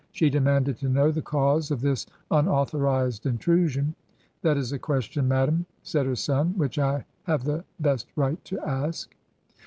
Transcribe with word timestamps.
She 0.11 0.31
demanded 0.31 0.79
to 0.79 0.89
know 0.89 1.11
the 1.11 1.21
cause 1.21 1.69
of 1.69 1.81
this 1.81 2.07
unauthorized 2.31 3.27
intrusion. 3.27 3.93
'That 4.41 4.57
is 4.57 4.71
a 4.71 4.79
question, 4.79 5.27
madam,' 5.27 5.67
said 5.83 6.07
her 6.07 6.15
son, 6.15 6.55
'which 6.57 6.79
I 6.79 7.05
have 7.25 7.43
the 7.43 7.65
best 7.79 8.07
right 8.15 8.43
to 8.45 8.59
ask.' 8.61 9.13